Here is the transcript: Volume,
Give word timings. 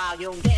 Volume, 0.00 0.49